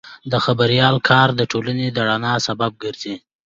د 0.31 0.33
خبریال 0.45 0.95
کار 1.09 1.27
د 1.39 1.41
ټولنې 1.51 1.87
د 1.91 1.97
رڼا 2.09 2.33
سبب 2.47 2.71
ګرځي. 2.83 3.15